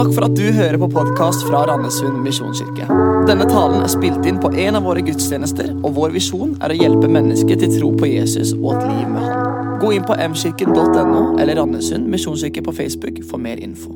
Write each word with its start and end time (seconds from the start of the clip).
Takk 0.00 0.14
for 0.16 0.24
at 0.24 0.32
du 0.32 0.46
hører 0.56 0.78
på 0.80 0.86
podkast 0.94 1.42
fra 1.44 1.58
Randesund 1.68 2.22
misjonskirke. 2.24 2.86
Denne 3.28 3.44
talen 3.50 3.82
er 3.84 3.90
spilt 3.92 4.24
inn 4.24 4.38
på 4.40 4.48
en 4.62 4.78
av 4.78 4.86
våre 4.88 5.02
gudstjenester, 5.04 5.74
og 5.76 5.92
vår 5.98 6.14
visjon 6.14 6.54
er 6.64 6.72
å 6.72 6.78
hjelpe 6.78 7.10
mennesker 7.12 7.60
til 7.60 7.74
tro 7.74 7.90
på 8.00 8.08
Jesus 8.08 8.54
og 8.54 8.78
et 8.78 8.86
liv 8.86 9.10
med 9.12 9.26
Han. 9.26 9.76
Gå 9.82 9.92
inn 9.98 10.08
på 10.08 10.16
mkirken.no 10.16 11.36
eller 11.36 11.60
Randesund 11.60 12.08
misjonskirke 12.08 12.64
på 12.64 12.76
Facebook 12.80 13.20
for 13.28 13.44
mer 13.44 13.60
info. 13.60 13.92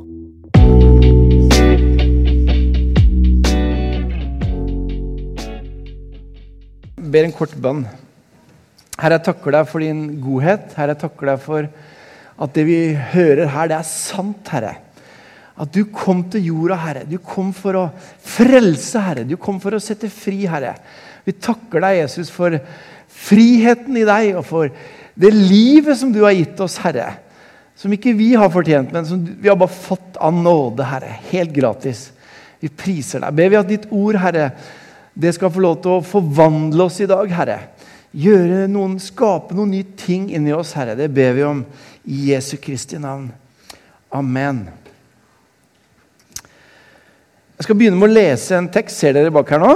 ber 7.01 7.25
en 7.25 7.33
kort 7.33 7.57
bønn. 7.57 7.87
Herre, 8.99 9.17
jeg 9.17 9.31
takker 9.33 9.57
deg 9.57 9.69
for 9.73 9.81
din 9.81 10.07
godhet. 10.21 10.73
Herre, 10.77 10.99
jeg 10.99 11.07
takker 11.09 11.33
deg 11.33 11.45
for 11.49 11.75
at 12.45 12.57
det 12.59 12.69
vi 12.69 12.81
hører 12.93 13.47
her, 13.57 13.73
det 13.73 13.81
er 13.81 13.95
sant, 13.97 14.53
Herre. 14.53 14.84
At 15.55 15.71
du 15.71 15.85
kom 15.87 16.25
til 16.33 16.49
jorda, 16.49 16.79
Herre. 16.83 17.05
Du 17.07 17.21
kom 17.23 17.53
for 17.55 17.79
å 17.79 17.85
frelse, 18.27 18.99
Herre. 18.99 19.27
Du 19.29 19.37
kom 19.41 19.61
for 19.63 19.77
å 19.77 19.83
sette 19.83 20.11
fri, 20.11 20.43
Herre. 20.51 20.75
Vi 21.25 21.37
takker 21.39 21.85
deg, 21.85 22.01
Jesus, 22.03 22.33
for 22.35 22.57
friheten 23.15 23.97
i 24.01 24.07
deg 24.09 24.35
og 24.41 24.45
for 24.49 24.73
det 25.15 25.31
livet 25.31 25.97
som 26.01 26.11
du 26.13 26.25
har 26.25 26.35
gitt 26.35 26.59
oss, 26.65 26.81
Herre. 26.83 27.13
Som 27.79 27.95
ikke 27.95 28.15
vi 28.19 28.33
har 28.39 28.51
fortjent, 28.55 28.93
men 28.95 29.07
som 29.07 29.23
vi 29.23 29.51
har 29.51 29.59
bare 29.59 29.71
fått 29.71 30.19
av 30.23 30.35
nåde, 30.35 30.87
Herre. 30.91 31.15
Helt 31.31 31.55
gratis. 31.55 32.09
Vi 32.63 32.71
priser 32.71 33.23
deg. 33.23 33.39
Ber 33.39 33.53
vi 33.53 33.61
at 33.61 33.71
ditt 33.71 33.89
ord, 33.95 34.19
Herre, 34.19 34.51
det 35.15 35.37
skal 35.37 35.53
få 35.55 35.63
lov 35.63 35.81
til 35.83 35.97
å 35.97 36.05
forvandle 36.07 36.89
oss 36.89 37.01
i 37.05 37.11
dag, 37.11 37.31
Herre. 37.31 37.59
Gjøre 38.15 38.67
noen, 38.71 38.99
Skape 39.03 39.55
noen 39.55 39.75
nye 39.75 39.91
ting 39.99 40.29
inni 40.35 40.55
oss, 40.55 40.75
Herre. 40.79 40.99
Det 40.99 41.11
ber 41.15 41.35
vi 41.39 41.47
om 41.47 41.65
i 42.11 42.31
Jesu 42.33 42.57
Kristi 42.63 42.99
navn. 42.99 43.31
Amen. 44.15 44.67
Jeg 47.65 47.71
skal 47.71 47.79
begynne 47.81 47.97
med 47.97 48.11
å 48.11 48.13
lese 48.13 48.59
en 48.59 48.67
tekst. 48.69 48.99
Ser 49.01 49.15
dere 49.17 49.31
bak 49.33 49.49
her 49.49 49.63
nå? 49.63 49.71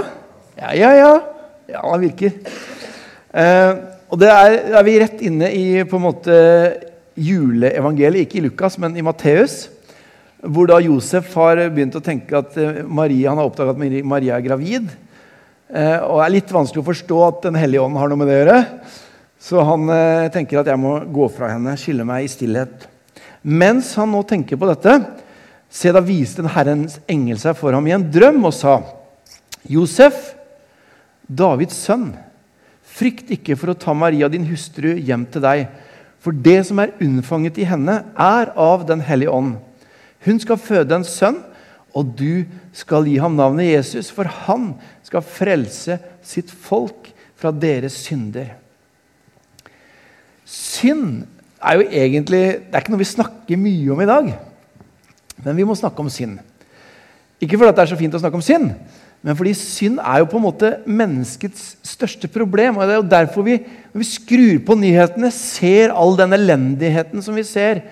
Ja, 0.59 0.75
ja, 0.77 0.89
ja. 0.93 1.13
Ja, 1.73 1.81
det 1.89 2.03
virker. 2.03 2.35
Eh, 3.33 3.71
og 4.13 4.19
det 4.21 4.27
er, 4.29 4.57
er, 4.75 4.83
vi 4.85 4.97
rett 5.01 5.23
inne 5.25 5.49
i 5.57 5.63
på 5.89 5.97
en 5.97 6.03
måte 6.05 6.35
juleevangeliet, 7.17 8.27
ikke 8.27 8.43
i 8.43 8.43
Lukas, 8.45 8.77
men 8.77 8.93
i 8.93 9.05
Matteus. 9.07 9.55
Hvor 10.45 10.69
da 10.69 10.77
Josef 10.85 11.31
har 11.41 11.63
begynt 11.73 11.97
å 11.97 12.03
tenke 12.05 12.37
at 12.43 12.59
eh, 12.61 12.83
Maria, 12.85 13.31
han 13.31 13.41
har 13.41 13.49
oppdaga 13.49 13.73
at 13.73 13.81
Maria 14.13 14.37
er 14.37 14.45
gravid. 14.45 14.91
Eh, 15.73 15.97
og 15.97 16.19
det 16.19 16.27
er 16.27 16.35
litt 16.35 16.53
vanskelig 16.59 16.83
å 16.85 16.89
forstå 16.91 17.23
at 17.25 17.47
Den 17.47 17.57
hellige 17.57 17.87
ånd 17.87 17.97
har 17.97 18.13
noe 18.13 18.21
med 18.21 18.29
det 18.29 18.35
å 18.37 18.43
gjøre. 18.43 18.59
Så 19.49 19.65
han 19.65 19.95
eh, 19.95 20.27
tenker 20.35 20.61
at 20.61 20.69
jeg 20.69 20.83
må 20.85 20.93
gå 21.09 21.31
fra 21.33 21.55
henne, 21.55 21.73
skille 21.81 22.05
meg 22.05 22.29
i 22.29 22.29
stillhet. 22.37 22.85
Mens 23.49 23.95
han 23.97 24.13
nå 24.13 24.21
tenker 24.29 24.61
på 24.61 24.69
dette, 24.69 24.99
se 25.71 25.93
da 25.93 26.01
viste 26.05 26.43
den 26.43 26.53
Herrens 26.53 26.99
engel 27.11 27.39
seg 27.41 27.57
for 27.59 27.77
ham 27.77 27.87
i 27.89 27.95
en 27.97 28.07
drøm 28.13 28.41
og 28.49 28.55
sa, 28.57 28.79
Josef, 29.69 30.33
Davids 31.29 31.77
sønn, 31.77 32.11
frykt 32.89 33.31
ikke 33.37 33.57
for 33.59 33.73
å 33.73 33.79
ta 33.79 33.93
Maria, 33.93 34.31
din 34.33 34.47
hustru, 34.49 34.95
hjem 34.97 35.27
til 35.29 35.45
deg. 35.45 35.67
For 36.25 36.35
det 36.35 36.63
som 36.67 36.81
er 36.83 36.95
unnfanget 37.05 37.61
i 37.61 37.67
henne, 37.69 38.01
er 38.17 38.53
av 38.59 38.87
Den 38.89 39.05
hellige 39.05 39.31
ånd. 39.31 39.59
Hun 40.25 40.41
skal 40.43 40.59
føde 40.59 40.97
en 40.97 41.07
sønn, 41.07 41.43
og 41.95 42.17
du 42.19 42.45
skal 42.77 43.07
gi 43.09 43.17
ham 43.21 43.37
navnet 43.39 43.71
Jesus, 43.71 44.11
for 44.11 44.29
han 44.47 44.73
skal 45.07 45.25
frelse 45.25 45.99
sitt 46.27 46.51
folk 46.51 47.13
fra 47.39 47.53
deres 47.55 47.97
synder. 48.07 48.57
Synd 50.49 51.27
er 51.61 51.77
jo 51.77 51.89
egentlig 51.91 52.41
Det 52.41 52.73
er 52.73 52.81
ikke 52.81 52.95
noe 52.95 53.03
vi 53.03 53.09
snakker 53.13 53.61
mye 53.61 53.93
om 53.93 54.01
i 54.01 54.09
dag. 54.09 54.31
Men 55.49 55.59
vi 55.59 55.67
må 55.69 55.77
snakke 55.79 56.05
om 56.05 56.11
synd. 56.13 56.39
Ikke 57.41 57.59
fordi 57.59 57.75
det 57.75 57.85
er 57.85 57.91
så 57.93 57.99
fint 57.99 58.17
å 58.17 58.21
snakke 58.21 58.39
om 58.39 58.45
synd, 58.45 58.73
men 59.23 59.37
fordi 59.39 59.53
synd 59.59 59.99
er 59.99 60.21
jo 60.21 60.29
på 60.31 60.39
en 60.39 60.45
måte 60.45 60.73
menneskets 60.87 61.73
største 61.87 62.31
problem. 62.31 62.77
og 62.77 62.87
Det 62.87 62.95
er 62.95 63.01
jo 63.01 63.11
derfor 63.11 63.47
vi, 63.47 63.57
når 63.93 64.03
vi 64.03 64.07
skrur 64.07 64.61
på 64.67 64.77
nyhetene, 64.79 65.31
ser 65.35 65.95
all 65.95 66.15
den 66.19 66.37
elendigheten 66.37 67.23
som 67.25 67.35
vi 67.35 67.47
ser. 67.47 67.83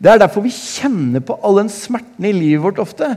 Det 0.00 0.10
er 0.12 0.20
derfor 0.20 0.44
vi 0.44 0.52
kjenner 0.52 1.24
på 1.24 1.36
all 1.44 1.62
den 1.62 1.72
smerten 1.72 2.28
i 2.28 2.34
livet 2.36 2.64
vårt 2.64 2.80
ofte. 2.80 3.14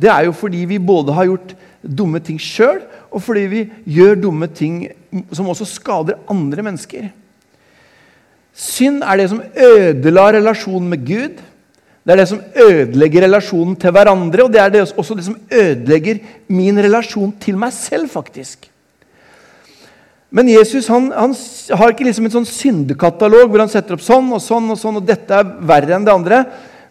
Det 0.00 0.10
er 0.12 0.26
jo 0.26 0.36
fordi 0.36 0.64
vi 0.68 0.80
både 0.80 1.16
har 1.16 1.28
gjort 1.28 1.54
dumme 1.82 2.20
ting 2.24 2.38
sjøl, 2.40 2.82
og 3.12 3.24
fordi 3.24 3.46
vi 3.48 3.62
gjør 3.96 4.20
dumme 4.20 4.48
ting 4.48 4.84
som 5.32 5.48
også 5.48 5.68
skader 5.68 6.20
andre 6.30 6.64
mennesker. 6.64 7.10
Synd 8.52 9.00
er 9.04 9.16
det 9.16 9.30
som 9.32 9.42
ødela 9.56 10.28
relasjonen 10.36 10.90
med 10.92 11.04
Gud. 11.08 11.40
Det 12.02 12.12
er 12.12 12.18
det 12.18 12.28
som 12.32 12.42
ødelegger 12.58 13.28
relasjonen 13.28 13.76
til 13.78 13.94
hverandre, 13.94 14.42
og 14.42 14.50
det 14.50 14.60
er 14.60 14.72
det 14.74 14.82
også 14.90 15.14
det 15.14 15.26
som 15.28 15.38
ødelegger 15.46 16.18
min 16.50 16.80
relasjon 16.82 17.30
til 17.40 17.58
meg 17.60 17.70
selv, 17.76 18.10
faktisk. 18.10 18.66
Men 20.32 20.48
Jesus 20.48 20.88
han, 20.88 21.10
han 21.12 21.34
har 21.76 21.92
ikke 21.92 22.06
liksom 22.08 22.26
en 22.26 22.34
sånn 22.38 22.48
syndekatalog 22.48 23.50
hvor 23.52 23.62
han 23.62 23.70
setter 23.70 23.98
opp 23.98 24.02
sånn 24.02 24.30
og 24.32 24.40
sånn 24.42 24.70
og 24.72 24.78
sånn, 24.80 24.98
og 24.98 25.06
dette 25.06 25.36
er 25.36 25.50
verre 25.68 25.94
enn 25.94 26.06
det 26.08 26.14
andre. 26.14 26.42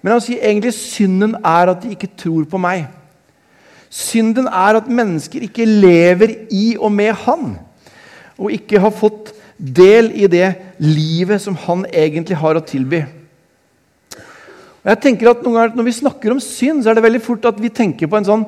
Men 0.02 0.16
han 0.16 0.24
sier 0.24 0.46
egentlig 0.46 0.76
synden 0.78 1.34
er 1.42 1.74
at 1.74 1.82
de 1.84 1.96
ikke 1.96 2.12
tror 2.22 2.46
på 2.50 2.62
meg. 2.62 2.86
Synden 3.92 4.48
er 4.48 4.78
at 4.80 4.88
mennesker 4.88 5.44
ikke 5.50 5.68
lever 5.68 6.36
i 6.54 6.78
og 6.80 6.94
med 6.96 7.12
Han, 7.26 7.58
og 8.40 8.54
ikke 8.56 8.80
har 8.80 8.94
fått 8.96 9.34
del 9.60 10.14
i 10.16 10.30
det 10.32 10.54
livet 10.80 11.42
som 11.44 11.58
Han 11.66 11.84
egentlig 11.90 12.38
har 12.40 12.56
å 12.56 12.64
tilby. 12.64 13.02
Jeg 14.82 15.02
tenker 15.04 15.30
at 15.30 15.44
noen 15.46 15.58
ganger 15.58 15.78
Når 15.78 15.88
vi 15.88 16.00
snakker 16.00 16.34
om 16.34 16.42
synd, 16.42 16.84
så 16.84 16.92
er 16.92 16.98
det 16.98 17.06
veldig 17.06 17.22
fort 17.24 17.46
at 17.50 17.60
vi 17.62 17.70
tenker 17.70 18.10
på 18.10 18.18
en 18.20 18.28
sånn 18.28 18.46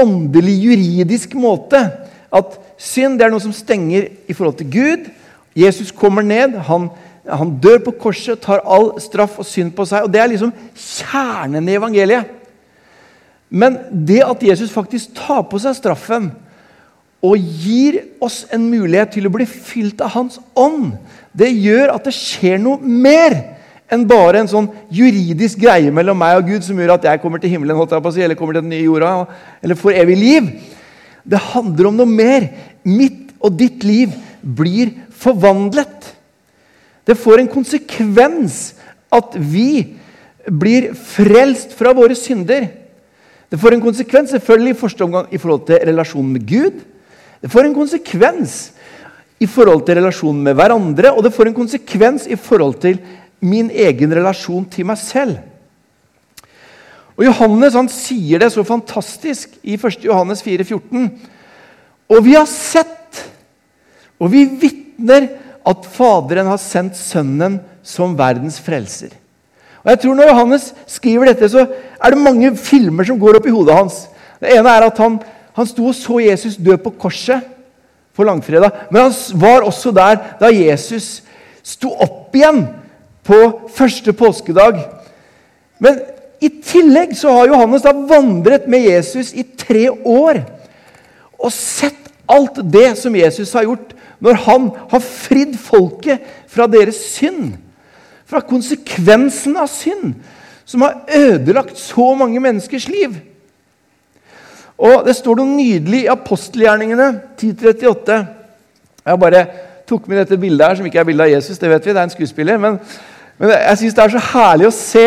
åndelig, 0.00 0.54
juridisk 0.64 1.34
måte. 1.36 1.76
At 2.32 2.54
synd 2.80 3.18
det 3.20 3.26
er 3.26 3.32
noe 3.34 3.42
som 3.42 3.52
stenger 3.52 4.06
i 4.30 4.36
forhold 4.36 4.56
til 4.60 4.70
Gud. 4.72 5.10
Jesus 5.58 5.90
kommer 5.92 6.24
ned. 6.24 6.56
han 6.70 6.88
han 7.28 7.56
dør 7.60 7.80
på 7.84 7.92
korset, 8.00 8.40
tar 8.40 8.62
all 8.64 8.94
straff 9.02 9.38
og 9.40 9.46
synd 9.46 9.74
på 9.76 9.84
seg. 9.88 10.06
og 10.06 10.12
Det 10.12 10.20
er 10.22 10.30
liksom 10.32 10.52
kjernen 10.74 11.68
i 11.68 11.76
evangeliet. 11.76 12.36
Men 13.50 13.76
det 13.90 14.22
at 14.24 14.42
Jesus 14.46 14.72
faktisk 14.72 15.14
tar 15.18 15.42
på 15.50 15.58
seg 15.60 15.76
straffen 15.76 16.30
og 17.20 17.36
gir 17.36 17.98
oss 18.22 18.44
en 18.54 18.64
mulighet 18.70 19.12
til 19.16 19.26
å 19.28 19.32
bli 19.34 19.44
fylt 19.44 20.00
av 20.00 20.14
Hans 20.14 20.38
ånd, 20.56 20.94
det 21.36 21.50
gjør 21.52 21.92
at 21.96 22.06
det 22.06 22.14
skjer 22.16 22.62
noe 22.62 22.80
mer 22.80 23.36
enn 23.90 24.06
bare 24.08 24.40
en 24.40 24.50
sånn 24.50 24.68
juridisk 24.94 25.60
greie 25.64 25.90
mellom 25.94 26.18
meg 26.20 26.38
og 26.38 26.50
Gud 26.52 26.66
som 26.66 26.78
gjør 26.78 26.94
at 26.94 27.08
jeg 27.08 27.22
kommer 27.22 27.42
til 27.42 27.50
himmelen 27.50 27.76
eller 27.76 28.38
kommer 28.38 28.54
til 28.54 28.62
den 28.62 28.72
nye 28.72 28.86
jorda 28.86 29.26
eller 29.62 29.78
får 29.78 29.98
evig 30.04 30.16
liv. 30.16 30.50
Det 31.24 31.40
handler 31.52 31.90
om 31.90 31.96
noe 31.98 32.08
mer. 32.08 32.48
Mitt 32.86 33.34
og 33.40 33.56
ditt 33.58 33.84
liv 33.84 34.14
blir 34.42 34.94
forvandlet. 35.20 36.14
Det 37.04 37.18
får 37.18 37.42
en 37.42 37.50
konsekvens 37.50 38.60
at 39.10 39.34
vi 39.34 39.96
blir 40.46 40.92
frelst 40.94 41.74
fra 41.76 41.92
våre 41.96 42.14
synder. 42.16 42.68
Det 43.50 43.58
får 43.58 43.74
en 43.74 43.82
konsekvens 43.82 44.30
selvfølgelig 44.36 44.76
i 44.76 44.78
første 44.78 45.04
omgang 45.04 45.32
i 45.34 45.40
forhold 45.40 45.66
til 45.66 45.82
relasjonen 45.88 46.36
med 46.36 46.46
Gud. 46.46 46.76
Det 47.42 47.50
får 47.50 47.66
en 47.66 47.74
konsekvens 47.74 48.58
i 49.40 49.48
forhold 49.48 49.82
til 49.86 49.96
relasjonen 49.96 50.44
med 50.44 50.54
hverandre, 50.54 51.14
og 51.16 51.24
det 51.24 51.32
får 51.32 51.48
en 51.48 51.56
konsekvens 51.56 52.26
i 52.28 52.36
forhold 52.36 52.76
til 52.82 53.00
min 53.40 53.70
egen 53.72 54.12
relasjon 54.14 54.66
til 54.70 54.86
meg 54.88 55.00
selv. 55.00 55.38
Og 57.20 57.26
Johannes 57.26 57.76
han 57.76 57.88
sier 57.92 58.40
det 58.40 58.48
så 58.54 58.64
fantastisk 58.64 59.58
i 59.60 59.76
1. 59.76 60.04
Johannes 60.06 60.40
4, 60.44 60.64
14. 60.64 61.10
Og 62.10 62.22
vi 62.24 62.32
har 62.36 62.48
sett, 62.48 63.20
og 64.20 64.32
vi 64.32 64.46
vitner 64.62 65.28
at 65.68 65.84
Faderen 65.92 66.48
har 66.48 66.60
sendt 66.60 66.96
Sønnen 66.96 67.58
som 67.84 68.16
verdens 68.16 68.56
frelser. 68.62 69.12
Og 69.84 69.92
jeg 69.92 70.00
tror 70.02 70.16
Når 70.16 70.30
Johannes 70.32 70.64
skriver 70.88 71.30
dette, 71.30 71.48
så 71.48 71.66
er 71.68 72.12
det 72.12 72.24
mange 72.24 72.54
filmer 72.56 73.04
som 73.04 73.20
går 73.20 73.38
opp 73.38 73.46
i 73.48 73.54
hodet 73.54 73.76
hans. 73.76 74.02
Det 74.40 74.52
ene 74.56 74.72
er 74.72 74.88
at 74.88 74.98
han, 75.00 75.20
han 75.56 75.68
sto 75.68 75.86
og 75.88 75.96
så 75.96 76.20
Jesus 76.24 76.56
dø 76.56 76.76
på 76.80 76.92
korset 77.00 77.44
på 78.16 78.24
langfredag. 78.24 78.88
Men 78.90 79.08
han 79.08 79.40
var 79.40 79.64
også 79.64 79.92
der 79.92 80.20
da 80.40 80.52
Jesus 80.52 81.22
sto 81.64 81.92
opp 82.00 82.36
igjen 82.36 82.64
på 83.30 83.38
første 83.70 84.14
påskedag. 84.16 84.82
Men 85.78 86.02
i 86.42 86.50
tillegg 86.64 87.14
så 87.16 87.32
har 87.36 87.52
Johannes 87.52 87.86
da 87.86 87.94
vandret 87.94 88.66
med 88.70 88.88
Jesus 88.90 89.30
i 89.36 89.44
tre 89.44 89.86
år 89.90 90.42
og 91.40 91.54
sett 91.54 92.10
alt 92.30 92.58
det 92.72 92.92
som 92.98 93.16
Jesus 93.16 93.54
har 93.56 93.68
gjort 93.68 93.94
når 94.20 94.42
han 94.44 94.68
har 94.90 95.02
fridd 95.04 95.54
folket 95.58 96.26
fra 96.50 96.66
deres 96.68 96.98
synd 97.14 97.54
fra 98.30 98.42
konsekvensen 98.46 99.58
av 99.58 99.66
synd, 99.70 100.14
som 100.64 100.84
har 100.86 101.00
ødelagt 101.16 101.78
så 101.78 102.12
mange 102.14 102.40
menneskers 102.42 102.86
liv. 102.88 103.16
Og 104.80 105.04
Det 105.06 105.16
står 105.16 105.36
noe 105.36 105.56
nydelig 105.56 106.04
i 106.04 106.12
apostelgjerningene 106.12 107.08
1038. 107.36 108.20
Jeg 109.04 109.20
bare 109.20 109.42
tok 109.88 110.06
med 110.08 110.22
dette 110.22 110.38
bildet 110.40 110.66
her, 110.66 110.78
som 110.78 110.86
ikke 110.86 111.00
er 111.02 111.08
bildet 111.08 111.26
av 111.26 111.32
Jesus. 111.32 111.58
det 111.58 111.68
vet 111.68 111.86
vi, 111.86 111.92
det 111.92 111.98
er 111.98 112.08
en 112.08 112.14
skuespiller, 112.14 112.58
Men, 112.58 112.78
men 113.40 113.54
jeg 113.54 113.78
syns 113.80 113.94
det 113.96 114.02
er 114.04 114.12
så 114.12 114.24
herlig 114.34 114.68
å 114.68 114.74
se 114.74 115.06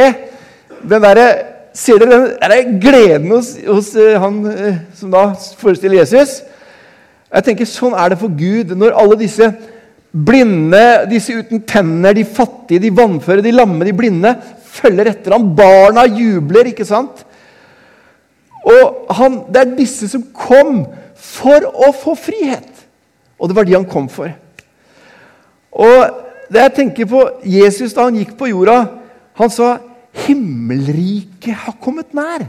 den 0.83 1.03
derre 1.03 1.27
ser 1.73 2.01
dere 2.01 2.17
den 2.17 2.51
der 2.51 2.71
gleden 2.81 3.31
hos, 3.33 3.53
hos 3.65 3.93
eh, 3.97 4.17
han 4.21 4.39
eh, 4.49 4.81
som 4.97 5.13
da 5.13 5.27
forestiller 5.57 6.01
Jesus? 6.01 6.41
Jeg 7.33 7.47
tenker 7.47 7.69
Sånn 7.69 7.95
er 7.97 8.13
det 8.13 8.19
for 8.21 8.33
Gud 8.37 8.75
når 8.77 8.97
alle 8.97 9.17
disse 9.23 9.47
blinde, 10.13 10.83
disse 11.09 11.33
uten 11.33 11.63
tenner, 11.65 12.13
de 12.13 12.25
fattige, 12.25 12.83
de 12.83 12.91
vannføre, 12.93 13.41
de 13.41 13.53
lamme, 13.55 13.81
de 13.87 13.95
blinde 13.97 14.35
følger 14.73 15.09
etter 15.09 15.33
ham. 15.33 15.47
Barna 15.57 16.05
jubler, 16.05 16.69
ikke 16.69 16.85
sant? 16.85 17.23
Og 18.63 19.09
han, 19.17 19.41
Det 19.49 19.61
er 19.63 19.73
disse 19.79 20.11
som 20.11 20.27
kom 20.29 20.83
for 21.17 21.65
å 21.73 21.89
få 21.97 22.13
frihet. 22.19 22.69
Og 23.41 23.49
det 23.49 23.57
var 23.57 23.65
de 23.65 23.75
han 23.75 23.89
kom 23.89 24.05
for. 24.11 24.29
Og 25.73 26.21
det 26.53 26.61
jeg 26.67 26.75
tenker 26.77 27.09
på 27.09 27.23
Jesus 27.49 27.95
da 27.95 28.05
han 28.07 28.19
gikk 28.19 28.35
på 28.37 28.51
jorda, 28.51 28.83
han 29.33 29.49
sa 29.49 29.79
'Himmelriket 30.13 31.55
har 31.65 31.73
kommet 31.81 32.13
nær'. 32.13 32.45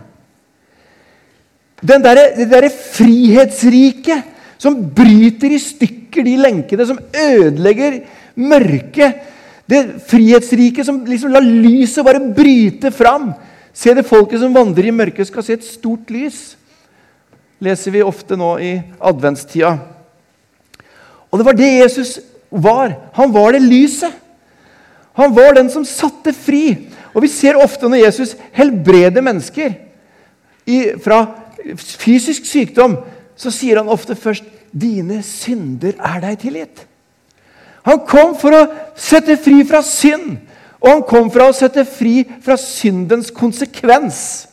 Den 1.81 2.03
der, 2.03 2.37
det 2.37 2.51
derre 2.51 2.71
frihetsriket 2.71 4.25
som 4.59 4.77
bryter 4.97 5.53
i 5.53 5.61
stykker 5.61 6.25
de 6.25 6.37
lenkene, 6.41 6.87
som 6.87 7.01
ødelegger 7.13 8.01
mørket. 8.37 9.25
Det 9.69 10.01
frihetsriket 10.09 10.87
som 10.87 11.03
liksom 11.05 11.33
lar 11.33 11.45
lyset 11.45 12.05
bare 12.05 12.33
bryte 12.37 12.93
fram. 12.93 13.33
Se 13.75 13.95
det 13.95 14.07
folket 14.07 14.41
som 14.41 14.55
vandrer 14.55 14.89
i 14.89 14.95
mørket, 14.95 15.27
skal 15.27 15.45
se 15.45 15.57
et 15.59 15.65
stort 15.65 16.11
lys. 16.11 16.57
leser 17.65 17.91
vi 17.95 18.03
ofte 18.03 18.37
nå 18.37 18.59
i 18.61 18.83
adventstida. 19.01 19.79
Og 21.33 21.39
det 21.39 21.47
var 21.47 21.57
det 21.57 21.71
Jesus 21.81 22.19
var. 22.51 22.95
Han 23.15 23.33
var 23.33 23.53
det 23.53 23.63
lyset. 23.63 24.13
Han 25.15 25.35
var 25.35 25.55
den 25.55 25.71
som 25.71 25.85
satte 25.87 26.33
fri. 26.33 26.91
Og 27.15 27.23
Vi 27.23 27.31
ser 27.31 27.61
ofte 27.61 27.89
når 27.89 28.05
Jesus 28.07 28.37
helbreder 28.53 29.23
mennesker 29.23 29.75
i, 30.67 30.97
fra 30.99 31.27
fysisk 31.77 32.47
sykdom, 32.49 32.97
så 33.37 33.51
sier 33.51 33.79
han 33.79 33.89
ofte 33.89 34.15
først 34.15 34.45
'Dine 34.75 35.23
synder 35.23 35.95
er 36.03 36.21
deg 36.21 36.39
tilgitt'. 36.43 36.87
Han 37.85 38.01
kom 38.09 38.35
for 38.35 38.51
å 38.57 38.67
sette 38.97 39.37
fri 39.37 39.61
fra 39.69 39.83
synd, 39.83 40.39
og 40.81 40.89
han 40.89 41.03
kom 41.07 41.31
for 41.31 41.45
å 41.45 41.53
sette 41.55 41.85
fri 41.85 42.25
fra 42.43 42.57
syndens 42.57 43.31
konsekvens. 43.31 44.49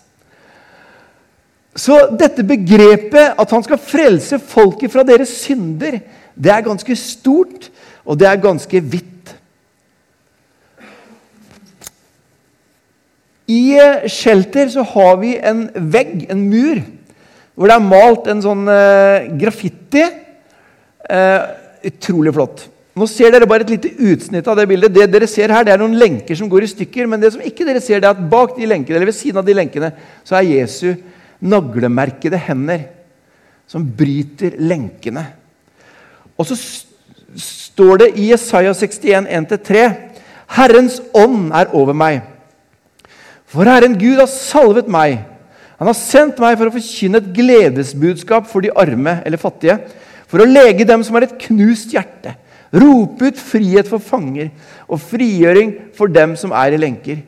Så 1.76 1.96
dette 2.20 2.44
begrepet, 2.44 3.34
at 3.40 3.52
han 3.52 3.64
skal 3.64 3.80
frelse 3.80 4.40
folket 4.40 4.92
fra 4.92 5.06
deres 5.08 5.32
synder, 5.46 6.02
det 6.36 6.52
er 6.52 6.66
ganske 6.66 6.96
stort, 6.96 7.70
og 8.06 8.18
det 8.20 8.28
er 8.30 8.42
ganske 8.42 8.82
vidt. 8.82 9.36
I 13.52 13.62
eh, 13.78 14.08
Shelter 14.10 14.70
så 14.72 14.84
har 14.94 15.18
vi 15.22 15.36
en 15.38 15.66
vegg, 15.76 16.28
en 16.32 16.44
mur, 16.50 16.82
hvor 17.56 17.70
det 17.70 17.78
er 17.78 17.86
malt 17.86 18.30
en 18.32 18.42
sånn 18.44 18.64
uh, 18.70 19.28
graffiti. 19.38 20.06
Eh, 21.12 21.42
utrolig 21.92 22.32
flott. 22.34 22.64
Nå 22.98 23.08
ser 23.10 23.32
dere 23.34 23.48
bare 23.50 23.66
et 23.66 23.74
lite 23.74 23.92
utsnitt 24.12 24.48
av 24.52 24.58
det 24.60 24.68
bildet. 24.70 24.94
Det 24.94 25.08
dere 25.12 25.28
ser 25.30 25.52
her, 25.54 25.66
det 25.66 25.74
er 25.74 25.82
noen 25.82 25.98
lenker 26.00 26.38
som 26.38 26.50
går 26.52 26.66
i 26.66 26.72
stykker. 26.72 27.08
Men 27.10 27.22
det 27.24 27.34
som 27.36 27.44
ikke 27.44 27.66
dere 27.68 27.82
ser, 27.84 28.02
det 28.02 28.10
er 28.10 28.16
at 28.16 28.30
bak 28.32 28.56
de 28.58 28.68
lenkene, 28.68 29.00
eller 29.00 29.10
ved 29.10 29.18
siden 29.18 29.42
av 29.42 29.48
de 29.48 29.56
lenkene 29.56 29.92
så 30.28 30.38
er 30.38 30.50
Jesu 30.50 30.94
naglemerkede 31.42 32.40
hender 32.48 32.86
som 33.70 33.86
bryter 33.98 34.58
lenkene. 34.60 35.24
Og 36.38 36.48
så 36.50 36.58
står 37.40 38.04
det 38.04 38.10
i 38.20 38.30
Jesaja 38.32 38.74
61, 38.76 39.28
1-3.: 39.28 39.86
Herrens 40.52 41.00
ånd 41.14 41.52
er 41.56 41.72
over 41.76 41.96
meg. 41.96 42.22
For 43.52 43.68
Herren 43.68 43.98
Gud 44.00 44.20
har 44.20 44.30
salvet 44.32 44.88
meg. 44.92 45.20
Han 45.80 45.90
har 45.90 45.98
sendt 45.98 46.40
meg 46.40 46.58
for 46.60 46.70
å 46.70 46.76
forkynne 46.76 47.20
et 47.20 47.32
gledesbudskap 47.36 48.48
for 48.48 48.64
de 48.64 48.72
arme 48.78 49.18
eller 49.26 49.42
fattige. 49.42 49.80
For 50.30 50.44
å 50.44 50.48
lege 50.48 50.88
dem 50.88 51.04
som 51.04 51.18
har 51.18 51.26
et 51.26 51.40
knust 51.48 51.92
hjerte. 51.96 52.36
Rope 52.72 53.32
ut 53.32 53.40
frihet 53.40 53.90
for 53.90 54.00
fanger 54.00 54.52
og 54.88 55.02
frigjøring 55.04 55.74
for 55.98 56.12
dem 56.12 56.38
som 56.40 56.54
er 56.56 56.76
i 56.76 56.80
lenker. 56.80 57.20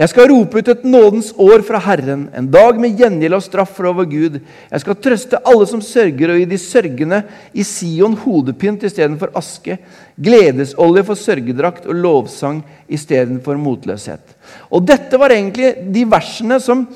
Jeg 0.00 0.08
skal 0.14 0.30
rope 0.30 0.62
ut 0.62 0.68
et 0.72 0.84
nådens 0.88 1.26
år 1.36 1.60
fra 1.68 1.76
Herren, 1.84 2.22
en 2.32 2.46
dag 2.48 2.78
med 2.80 2.96
gjengjeld 2.96 3.36
og 3.36 3.42
straff 3.44 3.74
fra 3.76 3.90
over 3.90 4.06
Gud. 4.08 4.38
Jeg 4.70 4.80
skal 4.80 4.96
trøste 4.96 5.40
alle 5.44 5.66
som 5.68 5.82
sørger, 5.84 6.30
og 6.32 6.38
gi 6.40 6.46
de 6.48 6.58
sørgende 6.62 7.18
i 7.52 7.66
Sion 7.68 8.14
hodepynt 8.22 8.86
istedenfor 8.88 9.34
aske, 9.36 9.76
gledesolje 10.16 11.02
for 11.04 11.20
sørgedrakt 11.20 11.84
og 11.84 11.98
lovsang 12.00 12.62
istedenfor 12.88 13.60
motløshet. 13.60 14.24
Og 14.72 14.86
Dette 14.88 15.20
var 15.20 15.36
egentlig 15.36 15.74
de 15.92 16.06
versene 16.08 16.56
som 16.64 16.86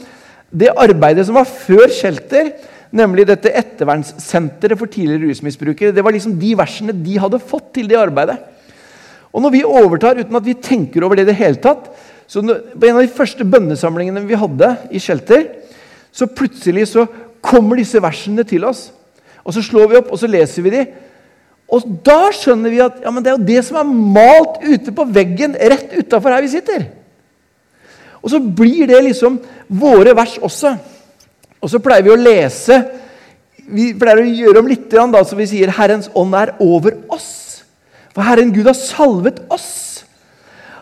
det 0.48 0.72
arbeidet 0.72 1.26
som 1.28 1.36
var 1.36 1.44
før 1.44 1.92
Shelter, 1.92 2.54
nemlig 2.88 3.28
dette 3.28 3.52
ettervernssenteret 3.52 4.80
for 4.80 4.88
tidligere 4.88 5.28
rusmisbrukere, 5.28 5.92
det 5.92 6.06
var 6.06 6.16
liksom 6.16 6.38
de 6.40 6.56
versene 6.56 6.96
de 7.04 7.20
hadde 7.20 7.44
fått 7.52 7.68
til 7.76 7.92
det 7.92 8.00
arbeidet. 8.00 8.40
Og 9.34 9.44
når 9.44 9.56
vi 9.58 9.64
overtar 9.66 10.16
uten 10.24 10.40
at 10.40 10.48
vi 10.48 10.56
tenker 10.56 11.04
over 11.04 11.18
det 11.18 11.28
i 11.28 11.32
det 11.34 11.40
hele 11.42 11.60
tatt, 11.60 11.90
så 12.26 12.40
På 12.40 12.86
en 12.86 12.96
av 12.96 13.02
de 13.04 13.12
første 13.12 13.44
bønnesamlingene 13.44 14.24
vi 14.26 14.38
hadde 14.38 14.70
i 14.90 15.00
Shelter, 15.02 15.44
så 16.12 16.26
plutselig 16.26 16.88
så 16.88 17.06
kommer 17.44 17.76
disse 17.76 18.00
versene 18.00 18.44
til 18.48 18.64
oss. 18.64 18.90
Og 19.44 19.52
Så 19.52 19.62
slår 19.62 19.90
vi 19.90 19.98
opp 20.00 20.12
og 20.12 20.18
så 20.18 20.30
leser 20.30 20.64
vi 20.64 20.72
de. 20.72 20.84
Og 21.68 21.84
da 22.04 22.30
skjønner 22.32 22.72
vi 22.72 22.82
at 22.84 23.00
ja, 23.02 23.10
det 23.10 23.30
er 23.30 23.36
jo 23.36 23.48
det 23.48 23.62
som 23.66 23.78
er 23.80 23.88
malt 23.88 24.60
ute 24.64 24.92
på 24.94 25.06
veggen 25.08 25.56
rett 25.56 25.94
utafor 25.96 26.32
her 26.32 26.44
vi 26.44 26.52
sitter. 26.52 26.86
Og 28.24 28.32
så 28.32 28.40
blir 28.40 28.88
det 28.88 29.02
liksom 29.04 29.38
våre 29.68 30.14
vers 30.16 30.36
også. 30.40 30.74
Og 31.60 31.72
så 31.72 31.80
pleier 31.80 32.04
vi 32.04 32.12
å 32.12 32.20
lese 32.20 32.82
Vi 33.64 33.94
pleier 33.96 34.20
å 34.20 34.28
gjøre 34.28 34.60
om 34.60 34.66
litt, 34.68 34.90
da, 34.92 35.22
så 35.24 35.36
vi 35.38 35.46
sier 35.48 35.70
'Herrens 35.72 36.10
ånd 36.12 36.34
er 36.36 36.50
over 36.60 36.98
oss'. 37.08 37.64
For 38.12 38.20
Herren 38.20 38.52
Gud 38.52 38.66
har 38.68 38.76
salvet 38.76 39.40
oss. 39.48 40.03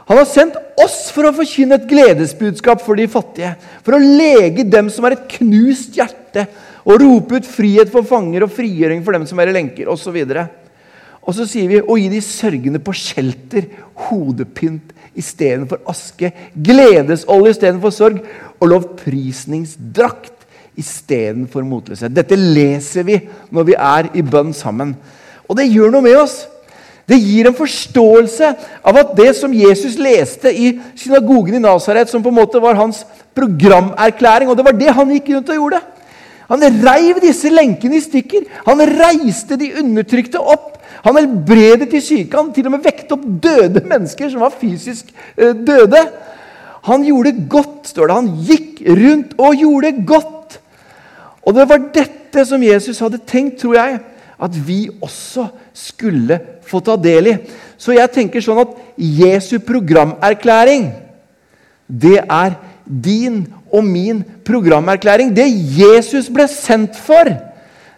Han 0.08 0.19
har 0.19 0.26
sendt 0.28 0.56
oss 0.82 1.06
for 1.14 1.28
å 1.28 1.34
forkynne 1.37 1.78
et 1.78 1.87
gledesbudskap 1.88 2.82
for 2.82 2.99
de 2.99 3.06
fattige. 3.10 3.54
For 3.87 3.96
å 3.96 4.02
lege 4.02 4.66
dem 4.66 4.90
som 4.90 5.06
har 5.06 5.16
et 5.16 5.28
knust 5.38 5.94
hjerte, 5.99 6.49
og 6.82 6.99
rope 6.99 7.38
ut 7.38 7.46
frihet 7.46 7.93
for 7.93 8.06
fanger 8.06 8.43
og 8.43 8.50
frigjøring 8.56 9.04
for 9.06 9.14
dem 9.14 9.26
som 9.31 9.38
er 9.38 9.52
i 9.52 9.54
lenker, 9.54 9.90
osv. 9.93 10.19
Og 11.22 11.37
så 11.37 11.46
sier 11.46 11.70
vi 11.70 11.78
å 11.78 11.99
gi 12.00 12.08
de 12.10 12.19
sørgende 12.25 12.81
på 12.82 12.94
shelter, 12.99 13.69
hodepynt 14.08 14.90
istedenfor 15.19 15.82
aske, 15.90 16.32
gledesolje 16.56 17.54
istedenfor 17.54 17.94
sorg, 17.94 18.22
og 18.58 18.70
lovprisningsdrakt 18.72 20.49
istedenfor 20.81 21.66
motløshet. 21.68 22.14
Dette 22.14 22.38
leser 22.38 23.06
vi 23.06 23.21
når 23.52 23.68
vi 23.68 23.76
er 23.76 24.11
i 24.18 24.25
bønn 24.25 24.50
sammen. 24.56 24.97
Og 25.47 25.59
det 25.59 25.68
gjør 25.68 25.92
noe 25.92 26.06
med 26.06 26.18
oss. 26.25 26.40
Det 27.09 27.18
gir 27.18 27.49
en 27.49 27.56
forståelse 27.56 28.52
av 28.87 28.99
at 29.00 29.16
det 29.18 29.32
som 29.37 29.54
Jesus 29.54 29.99
leste 29.99 30.52
i 30.54 30.76
synagogen 30.99 31.56
i 31.59 31.62
Nasaret, 31.62 32.11
som 32.11 32.23
på 32.23 32.30
en 32.30 32.38
måte 32.38 32.62
var 32.62 32.78
hans 32.78 33.02
programerklæring, 33.35 34.50
og 34.50 34.56
det 34.56 34.66
var 34.66 34.76
det 34.78 34.94
han 34.94 35.11
gikk 35.16 35.32
rundt 35.35 35.50
og 35.50 35.61
gjorde 35.61 35.82
Han 36.52 36.61
reiv 36.85 37.16
disse 37.23 37.49
lenkene 37.49 37.97
i 37.97 38.02
stykker. 38.04 38.42
Han 38.66 38.82
reiste 38.85 39.56
de 39.56 39.71
undertrykte 39.80 40.37
opp. 40.37 40.75
Han 41.06 41.16
helbredet 41.16 41.88
de 41.90 42.00
syke. 42.02 42.37
Han 42.37 42.50
til 42.52 42.66
og 42.68 42.75
med 42.75 42.85
vekte 42.85 43.16
opp 43.16 43.23
døde 43.47 43.80
mennesker 43.88 44.28
som 44.28 44.44
var 44.44 44.52
fysisk 44.61 45.09
uh, 45.40 45.54
døde. 45.56 46.02
Han 46.90 47.06
gjorde 47.06 47.32
godt, 47.49 47.88
står 47.88 48.11
det. 48.11 48.18
Han 48.18 48.30
gikk 48.44 48.82
rundt 48.85 49.32
og 49.38 49.62
gjorde 49.64 49.94
godt. 50.04 50.59
Og 51.42 51.56
det 51.56 51.68
var 51.71 51.88
dette 51.94 52.44
som 52.47 52.62
Jesus 52.62 53.00
hadde 53.02 53.23
tenkt, 53.26 53.62
tror 53.62 53.78
jeg, 53.78 54.00
at 54.40 54.56
vi 54.66 54.88
også 55.02 55.46
skulle 55.74 56.38
få 56.66 56.80
ta 56.84 56.96
del 56.96 57.30
i. 57.32 57.38
Så 57.76 57.94
jeg 57.96 58.12
tenker 58.14 58.44
sånn 58.44 58.62
at 58.64 58.76
Jesu 58.96 59.58
programerklæring, 59.64 60.90
det 61.86 62.20
er 62.22 62.56
din 62.86 63.44
og 63.72 63.84
min 63.84 64.22
programerklæring. 64.46 65.32
Det 65.36 65.48
Jesus 65.78 66.30
ble 66.32 66.46
sendt 66.50 66.98
for, 66.98 67.28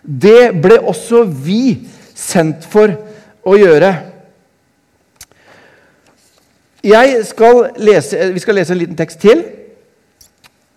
det 0.04 0.54
ble 0.62 0.80
også 0.80 1.24
vi 1.24 1.86
sendt 2.14 2.66
for 2.70 2.92
å 3.44 3.56
gjøre. 3.58 3.92
Skal 7.24 7.60
lese, 7.80 8.32
vi 8.34 8.42
skal 8.42 8.58
lese 8.60 8.74
en 8.74 8.82
liten 8.82 8.98
tekst 8.98 9.22
til. 9.24 9.44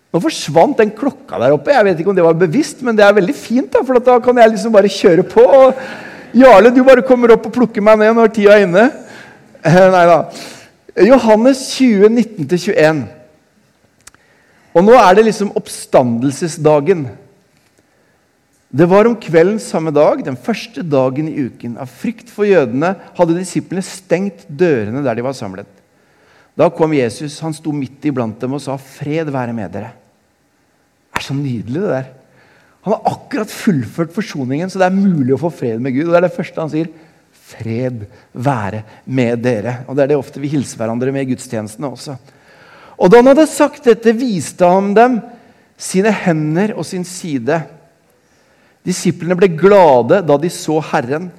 Nå 0.08 0.20
forsvant 0.24 0.78
den 0.80 0.92
klokka 0.96 1.36
der 1.40 1.52
oppe. 1.52 1.74
Jeg 1.74 1.84
vet 1.84 1.98
ikke 2.00 2.12
om 2.12 2.16
det 2.16 2.24
var 2.24 2.38
bevisst, 2.38 2.80
men 2.84 2.96
det 2.96 3.04
er 3.04 3.16
veldig 3.18 3.34
fint. 3.36 3.68
Da, 3.74 3.82
for 3.84 4.00
da 4.00 4.16
kan 4.24 4.40
jeg 4.40 4.54
liksom 4.54 4.72
bare 4.72 4.92
kjøre 4.92 5.24
på. 5.28 5.44
og 5.44 5.82
Jarle, 6.36 6.72
du 6.72 6.80
bare 6.84 7.04
kommer 7.04 7.34
opp 7.34 7.48
og 7.48 7.54
plukker 7.54 7.84
meg 7.84 8.00
ned 8.00 8.16
når 8.16 8.32
tida 8.32 8.56
er 8.56 8.64
inne. 8.64 8.88
Eh, 9.60 9.84
nei 9.92 10.04
da. 10.08 10.18
Johannes 11.08 11.62
20, 11.76 12.08
19-21. 12.08 13.04
Og 14.76 14.84
nå 14.84 14.96
er 14.96 15.16
det 15.18 15.28
liksom 15.28 15.52
oppstandelsesdagen. 15.58 17.08
Det 18.68 18.88
var 18.88 19.08
om 19.08 19.16
kvelden 19.16 19.56
samme 19.62 19.92
dag, 19.96 20.20
den 20.24 20.36
første 20.36 20.84
dagen 20.84 21.28
i 21.30 21.46
uken. 21.48 21.78
Av 21.80 21.88
frykt 21.88 22.28
for 22.32 22.48
jødene 22.48 22.94
hadde 23.16 23.36
disiplene 23.38 23.84
stengt 23.84 24.44
dørene 24.48 25.04
der 25.04 25.16
de 25.16 25.24
var 25.24 25.36
samlet. 25.36 25.77
Da 26.58 26.66
kom 26.74 26.94
Jesus, 26.96 27.38
han 27.44 27.54
sto 27.54 27.70
midt 27.70 28.08
iblant 28.10 28.40
dem 28.40 28.56
og 28.56 28.62
sa, 28.62 28.74
'Fred 28.76 29.30
være 29.30 29.54
med 29.54 29.70
dere'. 29.70 29.94
Det 31.14 31.20
er 31.20 31.26
så 31.28 31.34
nydelig, 31.34 31.80
det 31.82 31.92
der. 31.92 32.08
Han 32.82 32.94
har 32.94 33.12
akkurat 33.12 33.50
fullført 33.50 34.14
forsoningen, 34.14 34.70
så 34.70 34.80
det 34.80 34.86
er 34.88 34.96
mulig 34.96 35.34
å 35.34 35.42
få 35.42 35.50
fred 35.52 35.80
med 35.82 35.92
Gud. 35.92 36.06
Og 36.08 36.14
det 36.14 36.20
er 36.22 36.26
det 36.28 36.36
første 36.36 36.62
han 36.62 36.70
sier. 36.72 36.88
Fred 37.48 38.04
være 38.32 38.82
med 39.04 39.42
dere. 39.44 39.82
Og 39.88 39.96
Det 39.96 40.04
er 40.04 40.12
det 40.12 40.18
ofte 40.18 40.40
vi 40.40 40.50
hilser 40.52 40.80
hverandre 40.80 41.12
med 41.12 41.26
i 41.26 41.32
gudstjenestene 41.32 41.90
også. 41.90 42.16
Og 42.98 43.10
Da 43.10 43.20
han 43.20 43.30
hadde 43.30 43.46
sagt 43.46 43.84
dette, 43.84 44.12
viste 44.16 44.64
han 44.66 44.94
dem 44.94 45.20
sine 45.76 46.10
hender 46.12 46.74
og 46.76 46.86
sin 46.86 47.04
side. 47.04 47.60
Disiplene 48.84 49.36
ble 49.36 49.48
glade 49.48 50.22
da 50.26 50.36
de 50.36 50.48
så 50.48 50.80
Herren. 50.90 51.30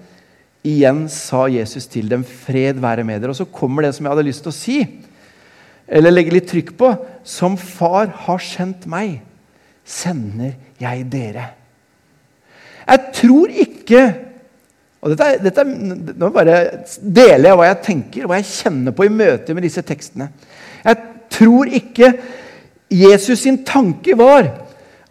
Igjen 0.63 1.07
sa 1.09 1.47
Jesus 1.47 1.87
til 1.87 2.09
dem, 2.09 2.23
'Fred 2.23 2.79
være 2.79 3.03
med 3.03 3.21
dere.' 3.21 3.29
Og 3.29 3.35
så 3.35 3.45
kommer 3.45 3.81
det 3.81 3.95
som 3.95 4.05
jeg 4.05 4.11
hadde 4.11 4.27
lyst 4.27 4.43
til 4.43 4.51
å 4.51 4.59
si, 4.59 4.77
eller 5.89 6.13
legge 6.13 6.35
litt 6.35 6.49
trykk 6.49 6.73
på. 6.79 6.93
Som 7.25 7.57
Far 7.57 8.11
har 8.25 8.41
sendt 8.43 8.87
meg, 8.89 9.19
sender 9.85 10.55
jeg 10.81 11.05
dere. 11.11 11.45
Jeg 12.89 13.13
tror 13.19 13.53
ikke 13.65 14.03
og 14.99 15.13
dette, 15.13 15.37
dette, 15.45 15.63
Nå 16.19 16.27
bare 16.35 16.55
deler 16.99 17.51
jeg 17.51 17.59
hva 17.59 17.67
jeg 17.69 17.83
tenker 17.85 18.27
hva 18.27 18.39
jeg 18.41 18.49
kjenner 18.51 18.95
på 18.95 19.05
i 19.07 19.13
møte 19.13 19.55
med 19.55 19.63
disse 19.63 19.83
tekstene. 19.85 20.27
Jeg 20.83 20.97
tror 21.31 21.71
ikke 21.71 22.13
Jesus 22.91 23.45
sin 23.45 23.61
tanke 23.63 24.17
var 24.19 24.49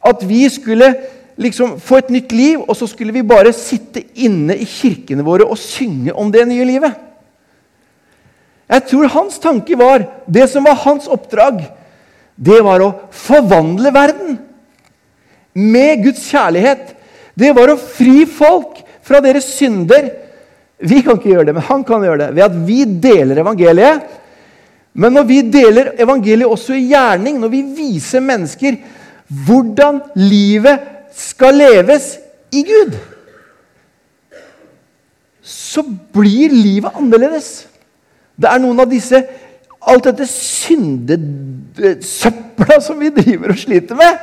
at 0.08 0.24
vi 0.28 0.42
skulle 0.52 0.90
liksom 1.38 1.76
få 1.80 2.00
et 2.02 2.10
nytt 2.10 2.32
liv, 2.34 2.60
og 2.60 2.76
så 2.76 2.88
skulle 2.90 3.14
vi 3.14 3.22
bare 3.26 3.54
sitte 3.54 4.02
inne 4.18 4.56
i 4.58 4.66
kirkene 4.68 5.24
våre 5.24 5.46
og 5.46 5.58
synge 5.60 6.14
om 6.14 6.32
det 6.34 6.44
nye 6.50 6.66
livet. 6.66 7.07
Jeg 8.68 8.84
tror 8.90 9.12
hans 9.14 9.38
tanke 9.40 9.76
var 9.80 10.04
Det 10.28 10.44
som 10.52 10.66
var 10.68 10.76
hans 10.84 11.08
oppdrag, 11.08 11.62
det 12.38 12.60
var 12.62 12.82
å 12.84 12.92
forvandle 13.10 13.90
verden 13.90 14.36
med 15.58 16.04
Guds 16.04 16.22
kjærlighet. 16.30 16.92
Det 17.34 17.50
var 17.56 17.72
å 17.72 17.80
fri 17.80 18.22
folk 18.30 18.78
fra 19.02 19.18
deres 19.24 19.48
synder. 19.56 20.06
Vi 20.78 21.00
kan 21.02 21.18
ikke 21.18 21.32
gjøre 21.32 21.48
det, 21.48 21.56
men 21.56 21.66
han 21.66 21.82
kan 21.86 22.04
gjøre 22.06 22.28
det 22.28 22.36
ved 22.36 22.44
at 22.46 22.58
vi 22.68 22.84
deler 23.08 23.42
evangeliet. 23.42 24.04
Men 24.98 25.14
når 25.14 25.26
vi 25.26 25.40
deler 25.50 25.92
evangeliet 25.98 26.50
også 26.50 26.76
i 26.76 26.88
gjerning, 26.92 27.40
når 27.42 27.52
vi 27.52 27.62
viser 27.74 28.22
mennesker 28.22 28.78
hvordan 29.28 30.00
livet 30.16 30.86
skal 31.14 31.58
leves 31.58 32.14
i 32.54 32.62
Gud, 32.66 32.94
så 35.42 35.84
blir 36.14 36.52
livet 36.52 36.96
annerledes. 36.98 37.67
Det 38.38 38.48
er 38.50 38.58
noen 38.62 38.80
av 38.80 38.88
disse 38.90 39.18
Alt 39.88 40.04
dette 40.08 40.26
syndesøpla 40.26 41.14
som 42.82 42.98
vi 42.98 43.14
driver 43.14 43.48
og 43.54 43.58
sliter 43.60 43.94
med, 43.96 44.18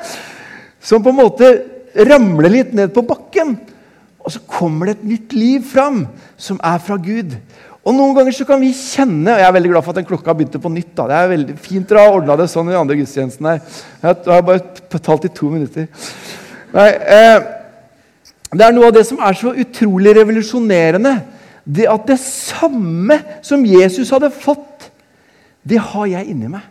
som 0.83 0.99
på 1.01 1.09
en 1.13 1.21
måte 1.21 1.47
ramler 1.95 2.51
litt 2.51 2.73
ned 2.75 2.91
på 2.93 3.01
bakken. 3.07 3.55
Og 4.19 4.29
så 4.35 4.39
kommer 4.51 4.85
det 4.89 4.95
et 4.97 5.07
nytt 5.13 5.31
liv 5.37 5.63
fram 5.69 6.07
som 6.35 6.59
er 6.59 6.79
fra 6.83 6.97
Gud. 6.99 7.31
Og 7.85 7.93
Noen 7.93 8.15
ganger 8.17 8.33
så 8.33 8.45
kan 8.49 8.59
vi 8.61 8.73
kjenne 8.73 9.31
og 9.31 9.39
Jeg 9.39 9.47
er 9.47 9.53
veldig 9.53 9.71
glad 9.71 9.83
for 9.85 9.93
at 9.93 9.99
den 10.01 10.09
klokka 10.09 10.33
begynte 10.33 10.59
på 10.61 10.73
nytt. 10.73 10.91
da. 10.97 11.03
Det 11.07 11.15
er 11.15 11.33
veldig 11.35 11.55
fint 11.61 11.87
dere 11.89 11.99
har 12.03 12.15
ordna 12.17 12.35
det 12.39 12.49
sånn 12.49 12.67
i 12.67 12.73
den 12.73 12.81
andre 12.81 12.97
gudstjenesten 12.97 13.45
her. 13.45 13.59
Jeg 14.01 14.15
har 14.25 14.41
bare 14.41 14.99
talt 14.99 15.25
i 15.25 15.35
to 15.39 15.49
minutter. 15.53 15.87
Nei, 16.73 16.89
eh, 16.89 17.39
det 18.51 18.65
er 18.65 18.73
noe 18.73 18.89
av 18.89 18.95
det 18.97 19.05
som 19.07 19.19
er 19.21 19.33
så 19.37 19.53
utrolig 19.53 20.15
revolusjonerende. 20.17 21.13
Det 21.65 21.87
at 21.89 22.05
det 22.07 22.19
samme 22.21 23.17
som 23.45 23.65
Jesus 23.65 24.11
hadde 24.13 24.29
fått, 24.33 24.89
det 25.65 25.81
har 25.81 26.05
jeg 26.11 26.29
inni 26.29 26.49
meg. 26.51 26.65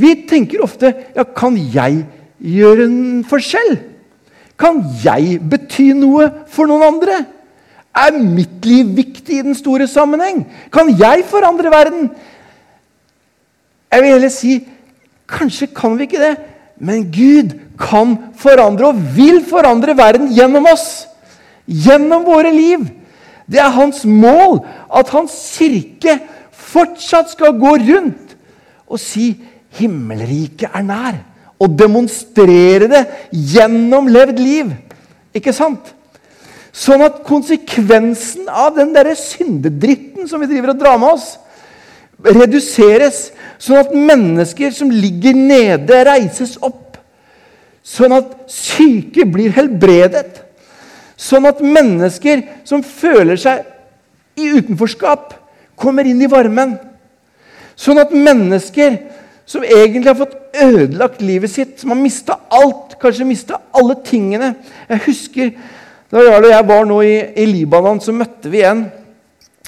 Vi 0.00 0.14
tenker 0.26 0.64
ofte 0.64 0.90
ja, 1.14 1.22
Kan 1.22 1.54
jeg 1.56 2.00
gjøre 2.42 2.88
en 2.88 3.24
forskjell? 3.28 3.76
Kan 4.58 4.80
jeg 5.04 5.38
bety 5.50 5.92
noe 5.96 6.30
for 6.50 6.70
noen 6.70 6.86
andre? 6.94 7.20
Er 7.94 8.16
mitt 8.18 8.64
liv 8.66 8.90
viktig 8.96 9.38
i 9.38 9.44
den 9.46 9.54
store 9.54 9.86
sammenheng? 9.90 10.42
Kan 10.74 10.90
jeg 10.98 11.26
forandre 11.30 11.70
verden? 11.70 12.08
Jeg 13.92 14.02
vil 14.02 14.14
heller 14.16 14.32
si 14.34 14.56
kanskje 15.30 15.70
kan 15.74 15.94
vi 15.98 16.08
ikke 16.08 16.22
det, 16.22 16.34
men 16.82 17.06
Gud 17.14 17.54
kan 17.78 18.16
forandre 18.38 18.90
og 18.90 18.98
vil 19.14 19.38
forandre 19.46 19.94
verden 19.96 20.32
gjennom 20.34 20.66
oss. 20.72 21.06
Gjennom 21.66 22.26
våre 22.26 22.50
liv. 22.54 22.82
Det 23.50 23.60
er 23.60 23.74
hans 23.74 24.04
mål 24.04 24.62
at 24.88 25.10
hans 25.12 25.34
kirke 25.58 26.18
fortsatt 26.50 27.34
skal 27.34 27.58
gå 27.60 27.76
rundt 27.76 28.36
og 28.86 29.00
si 29.00 29.34
'Himmelriket 29.74 30.70
er 30.70 30.82
nær' 30.86 31.22
og 31.58 31.78
demonstrere 31.78 32.88
det 32.90 33.04
gjennom 33.32 34.06
levd 34.06 34.38
liv. 34.38 34.70
Ikke 35.34 35.52
sant? 35.54 35.94
Sånn 36.74 37.04
at 37.06 37.22
konsekvensen 37.26 38.48
av 38.50 38.74
den 38.78 38.92
der 38.94 39.12
syndedritten 39.18 40.28
som 40.28 40.42
vi 40.42 40.50
driver 40.50 40.74
og 40.74 40.80
drar 40.80 40.98
med 40.98 41.14
oss, 41.14 41.26
reduseres. 42.24 43.28
Sånn 43.58 43.82
at 43.82 43.94
mennesker 43.94 44.74
som 44.74 44.90
ligger 44.90 45.36
nede, 45.38 46.02
reises 46.06 46.56
opp. 46.62 46.98
Sånn 47.84 48.14
at 48.16 48.32
syke 48.50 49.26
blir 49.28 49.54
helbredet. 49.54 50.43
Sånn 51.16 51.46
at 51.46 51.62
mennesker 51.62 52.42
som 52.66 52.82
føler 52.82 53.38
seg 53.40 53.66
i 54.40 54.50
utenforskap, 54.56 55.34
kommer 55.78 56.06
inn 56.06 56.22
i 56.22 56.30
varmen. 56.30 56.76
Sånn 57.78 57.98
at 58.02 58.14
mennesker 58.14 58.98
som 59.46 59.64
egentlig 59.66 60.08
har 60.08 60.18
fått 60.18 60.36
ødelagt 60.54 61.22
livet 61.24 61.52
sitt, 61.52 61.76
som 61.80 61.92
har 61.92 62.00
mista 62.00 62.38
alt, 62.54 62.96
kanskje 63.00 63.28
mista 63.28 63.60
alle 63.76 63.96
tingene. 64.06 64.54
Jeg 64.88 65.04
husker 65.08 65.50
da 66.14 66.22
Jarl 66.22 66.46
og 66.46 66.52
jeg 66.52 66.68
var 66.68 66.84
nå 66.88 67.00
i, 67.04 67.14
i, 67.42 67.46
Libanon, 67.50 68.00
så 68.00 68.14
møtte 68.14 68.50
vi 68.52 68.62
en 68.64 68.84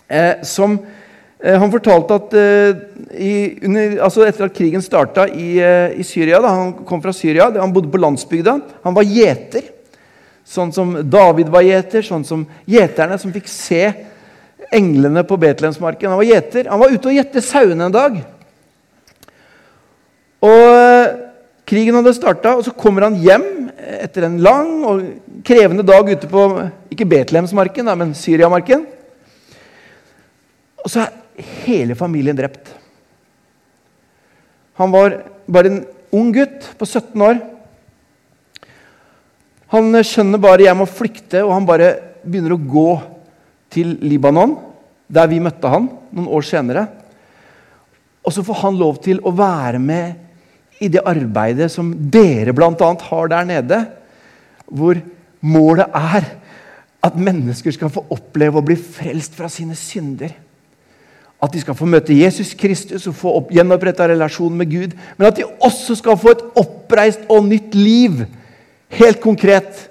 eh, 0.06 0.44
som 0.46 0.76
eh, 0.78 1.56
Han 1.58 1.72
fortalte 1.72 2.18
at 2.20 2.36
eh, 2.38 2.82
i, 3.18 3.32
under, 3.66 3.96
altså 4.06 4.22
etter 4.26 4.46
at 4.46 4.54
krigen 4.54 4.84
starta 4.84 5.26
i, 5.26 5.56
eh, 5.58 5.96
i, 5.98 6.06
Syria 6.06 6.38
da, 6.44 6.52
Han 6.54 6.72
kom 6.86 7.02
fra 7.02 7.14
Syria, 7.16 7.50
han 7.56 7.74
bodde 7.74 7.90
på 7.90 8.00
landsbygda. 8.00 8.58
Han 8.86 8.96
var 8.96 9.10
gjeter. 9.10 9.72
Sånn 10.46 10.70
som 10.74 10.94
David 11.10 11.50
var 11.50 11.64
gjeter, 11.66 12.04
sånn 12.06 12.24
som 12.26 12.44
gjeterne 12.70 13.18
som 13.18 13.32
fikk 13.34 13.48
se 13.50 13.82
englene 14.74 15.24
på 15.26 15.38
Betlehemsmarken. 15.42 16.10
Han 16.10 16.20
var 16.20 16.28
gjeter. 16.28 16.68
Han 16.70 16.82
var 16.82 16.94
ute 16.94 17.10
og 17.10 17.16
gjette 17.16 17.42
sauene 17.42 17.88
en 17.88 17.94
dag. 17.94 18.18
Og 20.46 20.66
eh, 20.70 21.14
Krigen 21.66 21.98
hadde 21.98 22.14
starta, 22.14 22.54
og 22.54 22.62
så 22.62 22.70
kommer 22.78 23.08
han 23.08 23.18
hjem 23.18 23.46
etter 23.98 24.28
en 24.28 24.38
lang 24.42 24.84
og 24.86 25.00
krevende 25.46 25.82
dag 25.86 26.06
ute 26.06 26.28
på 26.30 26.44
ikke 26.94 27.08
Betlehemsmarken, 27.10 27.90
men 27.98 28.14
Syriamarken. 28.14 28.84
Og 30.84 30.92
så 30.92 31.08
er 31.08 31.50
hele 31.66 31.98
familien 31.98 32.38
drept. 32.38 32.70
Han 34.78 34.94
var 34.94 35.18
bare 35.50 35.72
en 35.72 35.82
ung 36.14 36.30
gutt 36.36 36.70
på 36.78 36.86
17 36.86 37.26
år. 37.26 37.42
Han 39.74 39.90
skjønner 40.02 40.38
bare 40.38 40.62
'jeg 40.62 40.76
må 40.76 40.86
flykte', 40.86 41.42
og 41.42 41.52
han 41.52 41.66
bare 41.66 41.98
begynner 42.24 42.52
å 42.54 42.66
gå 42.70 43.02
til 43.70 43.98
Libanon, 44.00 44.56
der 45.08 45.26
vi 45.26 45.40
møtte 45.40 45.68
han 45.68 45.88
noen 46.12 46.28
år 46.28 46.42
senere. 46.42 46.88
Og 48.24 48.32
så 48.32 48.42
får 48.42 48.54
han 48.62 48.78
lov 48.78 49.02
til 49.02 49.20
å 49.22 49.30
være 49.30 49.78
med 49.78 50.14
i 50.82 50.88
det 50.88 51.04
arbeidet 51.06 51.70
som 51.72 51.92
dere 52.10 52.52
bl.a. 52.52 52.94
har 53.10 53.28
der 53.28 53.44
nede, 53.44 53.78
hvor 54.66 54.98
målet 55.40 55.86
er 55.94 56.26
at 57.06 57.18
mennesker 57.18 57.74
skal 57.74 57.92
få 57.92 58.04
oppleve 58.10 58.58
å 58.58 58.66
bli 58.66 58.76
frelst 58.76 59.36
fra 59.38 59.48
sine 59.52 59.76
synder. 59.78 60.32
At 61.42 61.52
de 61.52 61.60
skal 61.60 61.76
få 61.76 61.86
møte 61.88 62.16
Jesus 62.16 62.54
Kristus 62.58 63.06
og 63.06 63.14
få 63.14 63.32
gjenoppretta 63.52 64.08
relasjonen 64.08 64.58
med 64.58 64.70
Gud. 64.72 64.96
Men 65.18 65.28
at 65.28 65.38
de 65.38 65.44
også 65.44 65.98
skal 66.00 66.18
få 66.18 66.32
et 66.32 66.44
oppreist 66.56 67.26
og 67.30 67.44
nytt 67.46 67.76
liv. 67.76 68.24
Helt 68.92 69.20
konkret. 69.22 69.86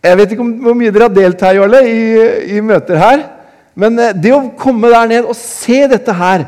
Jeg 0.00 0.16
vet 0.16 0.32
ikke 0.32 0.46
hvor 0.64 0.76
mye 0.76 0.92
dere 0.92 1.08
har 1.08 1.14
delt 1.14 1.44
her, 1.44 1.60
Jarle, 1.60 1.80
i, 1.84 2.56
i 2.56 2.64
møter 2.64 3.00
her. 3.00 3.24
Men 3.80 3.98
eh, 4.00 4.16
det 4.16 4.32
å 4.34 4.42
komme 4.58 4.90
der 4.92 5.08
ned 5.10 5.28
og 5.28 5.36
se 5.38 5.84
dette 5.90 6.14
her 6.16 6.46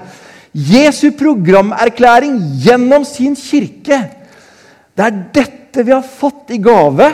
Jesu 0.52 1.08
programerklæring 1.16 2.36
gjennom 2.60 3.06
sin 3.08 3.36
kirke. 3.38 3.98
Det 4.92 5.04
er 5.06 5.20
dette 5.32 5.84
vi 5.84 5.94
har 5.94 6.04
fått 6.04 6.52
i 6.52 6.60
gave 6.60 7.08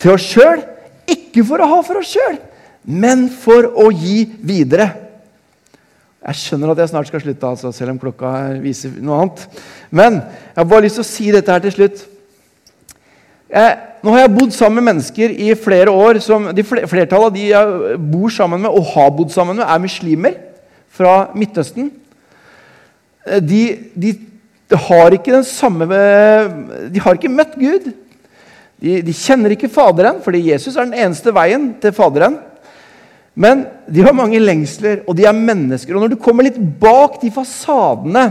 til 0.00 0.14
oss 0.14 0.30
sjøl. 0.32 0.62
Ikke 1.12 1.44
for 1.44 1.60
å 1.60 1.68
ha 1.68 1.80
for 1.84 2.00
oss 2.00 2.14
sjøl, 2.14 2.38
men 2.88 3.26
for 3.28 3.68
å 3.68 3.90
gi 3.92 4.24
videre. 4.40 4.88
Jeg 6.22 6.38
skjønner 6.38 6.72
at 6.72 6.80
jeg 6.80 6.92
snart 6.92 7.10
skal 7.10 7.22
slutte, 7.24 7.48
altså, 7.48 7.72
selv 7.74 7.92
om 7.92 8.00
klokka 8.00 8.30
viser 8.62 8.94
noe 9.02 9.24
annet. 9.24 9.44
Men 9.90 10.20
jeg 10.22 10.60
har 10.60 10.68
bare 10.70 10.86
lyst 10.86 11.00
til 11.00 11.04
å 11.04 11.10
si 11.10 11.30
dette 11.34 11.52
her 11.52 11.64
til 11.64 11.74
slutt. 11.74 12.04
Jeg, 13.52 13.72
nå 14.00 14.14
har 14.14 14.22
jeg 14.22 14.32
bodd 14.32 14.52
sammen 14.56 14.80
med 14.80 14.94
mennesker 14.94 15.32
i 15.36 15.50
flere 15.60 15.92
år. 15.92 16.22
Som 16.24 16.48
de 16.56 16.64
Flertallet 16.64 17.26
av 17.28 17.34
de 17.34 17.48
jeg 17.50 17.96
bor 18.12 18.32
sammen 18.32 18.62
med 18.64 18.72
og 18.72 18.92
har 18.94 19.10
bodd 19.12 19.32
sammen 19.34 19.58
med, 19.58 19.66
er 19.66 19.82
muslimer 19.82 20.38
fra 20.92 21.16
Midtøsten. 21.36 21.90
Eh, 23.26 23.42
de, 23.44 23.64
de, 23.92 24.14
de 24.72 24.78
har 24.88 25.12
ikke 25.12 25.34
den 25.34 25.44
samme 25.46 25.88
De 26.92 27.02
har 27.04 27.18
ikke 27.18 27.32
møtt 27.32 27.58
Gud. 27.60 27.92
De, 28.82 28.96
de 29.04 29.14
kjenner 29.14 29.52
ikke 29.54 29.70
Faderen, 29.70 30.22
fordi 30.24 30.46
Jesus 30.48 30.74
er 30.74 30.88
den 30.88 30.96
eneste 31.04 31.34
veien 31.36 31.74
til 31.82 31.92
Faderen. 31.94 32.40
Men 33.38 33.66
de 33.88 34.02
har 34.04 34.16
mange 34.16 34.40
lengsler, 34.40 35.04
og 35.06 35.16
de 35.16 35.28
er 35.28 35.36
mennesker. 35.36 35.94
Og 35.94 36.04
når 36.04 36.14
du 36.14 36.20
kommer 36.20 36.48
litt 36.48 36.58
bak 36.80 37.20
de 37.20 37.30
fasadene 37.32 38.26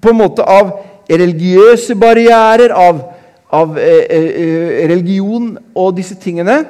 på 0.00 0.10
en 0.10 0.18
måte 0.18 0.44
av 0.44 0.72
religiøse 1.08 1.96
barrierer, 2.00 2.72
av, 2.72 3.13
av 3.52 3.78
eh, 3.78 4.04
eh, 4.08 4.88
religion 4.90 5.54
og 5.74 5.94
disse 5.98 6.16
tingene, 6.20 6.62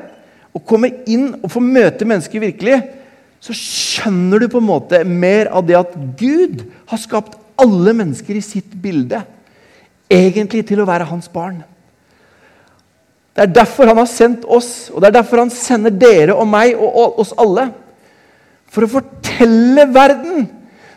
og 0.54 0.64
kommer 0.66 0.92
inn 1.10 1.32
og 1.40 1.50
får 1.50 1.64
møte 1.66 2.06
mennesker 2.08 2.42
virkelig, 2.42 2.80
så 3.42 3.54
skjønner 3.56 4.40
du 4.40 4.48
på 4.48 4.60
en 4.62 4.68
måte 4.68 5.02
mer 5.04 5.50
av 5.52 5.66
det 5.68 5.76
at 5.76 5.94
Gud 6.16 6.62
har 6.88 7.00
skapt 7.00 7.36
alle 7.60 7.92
mennesker 7.96 8.38
i 8.38 8.44
sitt 8.44 8.72
bilde. 8.82 9.20
Egentlig 10.10 10.64
til 10.68 10.80
å 10.80 10.88
være 10.88 11.08
hans 11.08 11.28
barn. 11.32 11.62
Det 13.34 13.42
er 13.42 13.54
derfor 13.56 13.90
han 13.90 13.98
har 13.98 14.08
sendt 14.10 14.44
oss, 14.46 14.88
og 14.94 15.02
det 15.02 15.10
er 15.10 15.16
derfor 15.18 15.42
han 15.42 15.52
sender 15.52 15.92
dere 15.92 16.36
og 16.38 16.46
meg 16.48 16.78
og 16.78 17.18
oss 17.20 17.34
alle. 17.40 17.66
For 18.70 18.86
å 18.86 18.92
fortelle 18.94 19.88
verden, 19.90 20.46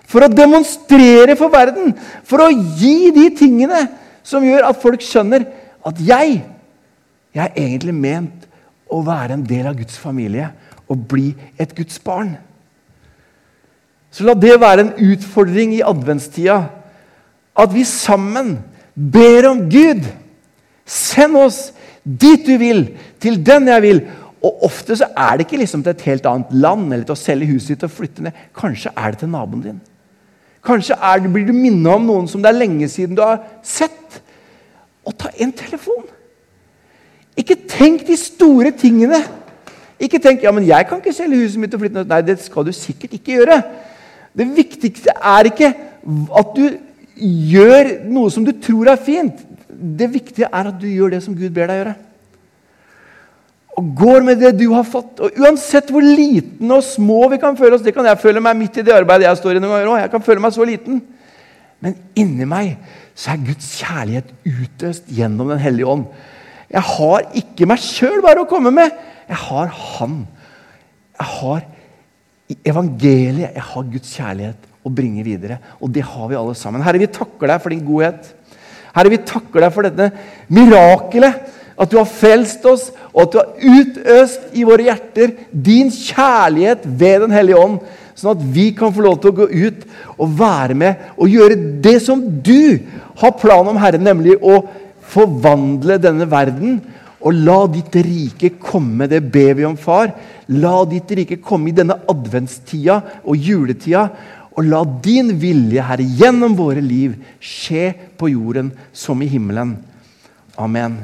for 0.08 0.24
å 0.24 0.32
demonstrere 0.32 1.36
for 1.38 1.52
verden, 1.52 1.96
for 2.24 2.46
å 2.46 2.52
gi 2.80 3.10
de 3.16 3.28
tingene 3.36 3.88
som 4.28 4.46
gjør 4.46 4.70
at 4.70 4.80
folk 4.82 5.02
skjønner 5.04 5.48
at 5.88 6.02
jeg, 6.04 6.42
jeg 7.36 7.44
er 7.44 7.56
egentlig 7.56 7.96
ment 7.96 8.48
å 8.92 9.02
være 9.06 9.38
en 9.38 9.46
del 9.48 9.70
av 9.70 9.78
Guds 9.78 9.98
familie 10.00 10.50
og 10.88 11.08
bli 11.12 11.32
et 11.60 11.74
Guds 11.76 12.00
barn. 12.04 12.36
Så 14.12 14.26
la 14.26 14.36
det 14.40 14.56
være 14.60 14.86
en 14.86 14.94
utfordring 15.12 15.76
i 15.76 15.84
adventstida. 15.86 16.62
At 17.58 17.74
vi 17.74 17.84
sammen 17.88 18.56
ber 18.96 19.50
om 19.52 19.66
Gud. 19.70 20.08
Send 20.88 21.38
oss 21.38 21.60
dit 22.08 22.46
du 22.48 22.56
vil, 22.62 22.86
til 23.20 23.42
den 23.46 23.68
jeg 23.68 23.84
vil. 23.84 24.02
Og 24.46 24.64
Ofte 24.70 24.96
så 24.96 25.10
er 25.12 25.36
det 25.36 25.48
ikke 25.48 25.60
liksom 25.60 25.84
til 25.84 25.92
et 25.92 26.08
helt 26.08 26.28
annet 26.30 26.54
land 26.56 26.88
eller 26.88 27.04
til 27.08 27.18
å 27.18 27.20
selge 27.20 27.50
huset 27.52 27.76
ditt 27.76 27.86
og 27.88 27.94
flytte 27.94 28.24
ned. 28.26 28.44
Kanskje 28.56 28.94
er 28.96 29.14
det 29.14 29.22
til 29.24 29.32
naboen 29.34 29.64
din. 29.66 29.80
Kanskje 30.68 30.98
det, 31.24 31.32
blir 31.32 31.48
du 31.48 31.56
minnet 31.56 31.94
om 31.94 32.08
noen 32.08 32.28
som 32.30 32.42
det 32.44 32.52
er 32.52 32.60
lenge 32.60 32.88
siden 32.92 33.18
du 33.18 33.24
har 33.24 33.42
sett. 33.64 34.07
Og 35.08 35.16
ta 35.16 35.32
en 35.40 35.54
telefon. 35.56 36.06
Ikke 37.38 37.58
tenk 37.70 38.04
de 38.08 38.18
store 38.20 38.74
tingene. 38.76 39.22
Ikke 40.02 40.20
tenk 40.22 40.44
ja, 40.46 40.52
men 40.54 40.68
jeg 40.68 40.88
kan 40.90 41.00
ikke 41.02 41.16
selge 41.16 41.40
huset 41.42 41.62
mitt 41.62 41.74
og 41.74 41.82
flytte. 41.82 42.04
Nei, 42.10 42.24
det 42.26 42.40
skal 42.44 42.66
du 42.68 42.74
sikkert 42.76 43.16
ikke 43.18 43.40
gjøre. 43.40 43.62
Det 44.38 44.48
viktigste 44.58 45.14
er 45.16 45.50
ikke 45.50 45.72
at 46.38 46.52
du 46.58 46.66
gjør 47.18 47.94
noe 48.10 48.34
som 48.34 48.46
du 48.46 48.54
tror 48.62 48.92
er 48.92 49.00
fint. 49.02 49.40
Det 49.68 50.10
viktige 50.14 50.50
er 50.50 50.70
at 50.70 50.78
du 50.82 50.86
gjør 50.90 51.16
det 51.16 51.24
som 51.26 51.38
Gud 51.38 51.50
ber 51.54 51.70
deg 51.70 51.82
gjøre. 51.82 51.96
Og 53.78 53.90
går 53.98 54.24
med 54.26 54.40
det 54.42 54.56
du 54.58 54.68
har 54.74 54.86
fått. 54.86 55.20
Og 55.22 55.42
Uansett 55.42 55.90
hvor 55.94 56.06
liten 56.06 56.72
og 56.74 56.86
små 56.86 57.28
vi 57.30 57.38
kan 57.42 57.58
føle 57.58 57.78
oss 57.78 57.84
Det 57.86 57.94
kan 57.94 58.06
jeg 58.10 58.18
føle 58.22 58.42
meg 58.42 58.58
midt 58.58 58.80
i 58.82 58.86
det 58.86 58.94
arbeidet 58.94 59.28
jeg 59.28 59.42
står 59.42 59.58
i 59.58 59.62
noen 59.62 59.76
ganger 59.76 59.92
òg. 59.92 60.00
Jeg 60.02 60.14
kan 60.14 60.26
føle 60.26 60.42
meg 60.42 60.54
så 60.56 60.66
liten. 60.66 61.02
Men 61.82 61.98
inni 62.18 62.46
meg 62.50 62.74
så 63.18 63.34
er 63.34 63.46
Guds 63.48 63.70
kjærlighet 63.80 64.30
utøst 64.46 65.08
gjennom 65.10 65.50
Den 65.50 65.62
hellige 65.62 65.90
ånd. 65.90 66.06
Jeg 66.70 66.84
har 66.86 67.26
ikke 67.40 67.68
meg 67.70 67.82
sjøl 67.82 68.22
bare 68.22 68.44
å 68.44 68.50
komme 68.50 68.72
med. 68.76 68.94
Jeg 69.28 69.40
har 69.48 69.72
Han. 69.74 70.20
Jeg 71.18 71.30
har 71.34 71.66
evangeliet. 72.70 73.56
Jeg 73.56 73.66
har 73.72 73.92
Guds 73.94 74.14
kjærlighet 74.20 74.68
å 74.86 74.94
bringe 74.94 75.26
videre. 75.26 75.58
Og 75.82 75.92
det 75.94 76.06
har 76.06 76.30
vi 76.30 76.38
alle 76.38 76.56
sammen. 76.58 76.84
Herre, 76.86 77.02
vi 77.02 77.10
takker 77.10 77.50
deg 77.50 77.64
for 77.64 77.74
din 77.74 77.86
godhet. 77.88 78.30
Herre, 78.94 79.14
vi 79.14 79.24
takker 79.34 79.66
deg 79.66 79.74
for 79.74 79.88
dette 79.88 80.12
mirakelet. 80.54 81.54
At 81.78 81.92
du 81.92 82.00
har 82.00 82.10
frelst 82.10 82.64
oss, 82.66 82.88
og 83.14 83.28
at 83.28 83.34
du 83.34 83.38
har 83.38 83.82
utøst 83.82 84.56
i 84.58 84.64
våre 84.66 84.88
hjerter 84.88 85.36
din 85.52 85.92
kjærlighet 85.94 86.86
ved 86.86 87.26
Den 87.26 87.36
hellige 87.36 87.60
ånd. 87.62 87.82
Sånn 88.18 88.34
at 88.34 88.46
vi 88.54 88.72
kan 88.74 88.94
få 88.94 89.04
lov 89.06 89.20
til 89.22 89.30
å 89.30 89.38
gå 89.44 89.46
ut 89.46 89.84
og 90.18 90.38
være 90.40 90.78
med 90.78 91.10
og 91.16 91.30
gjøre 91.30 91.58
det 91.86 92.00
som 92.02 92.24
du 92.42 92.80
har 93.22 93.36
plan 93.38 93.68
om, 93.70 93.78
Herre, 93.78 94.02
nemlig 94.02 94.40
å 94.42 94.64
forvandle 95.14 96.00
denne 96.02 96.26
verden. 96.30 96.80
Og 97.22 97.34
la 97.34 97.60
ditt 97.70 97.96
rike 98.06 98.56
komme. 98.62 99.08
Det 99.10 99.22
ber 99.34 99.54
vi 99.58 99.66
om, 99.68 99.78
far. 99.78 100.14
La 100.54 100.80
ditt 100.90 101.12
rike 101.18 101.40
komme 101.44 101.72
i 101.72 101.76
denne 101.78 101.98
adventstida 102.10 103.02
og 103.24 103.38
juletida. 103.38 104.08
Og 104.58 104.66
la 104.66 104.82
din 105.06 105.36
vilje, 105.38 105.84
Herre, 105.86 106.06
gjennom 106.18 106.58
våre 106.58 106.82
liv 106.82 107.14
skje 107.38 107.92
på 108.18 108.32
jorden 108.34 108.72
som 108.94 109.22
i 109.22 109.30
himmelen. 109.30 109.76
Amen. 110.58 110.98